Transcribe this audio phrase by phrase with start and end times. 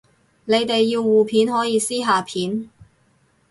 [0.45, 2.71] 你哋要互片可以私下片